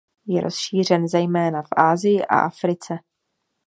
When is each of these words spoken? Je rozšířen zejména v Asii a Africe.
Je 0.27 0.41
rozšířen 0.41 1.07
zejména 1.07 1.61
v 1.61 1.67
Asii 1.77 2.25
a 2.25 2.39
Africe. 2.39 2.99